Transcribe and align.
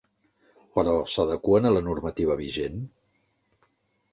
Però, 0.77 0.95
s’adeqüen 1.15 1.69
a 1.71 1.73
la 1.75 1.83
normativa 1.89 2.39
vigent? 2.41 2.81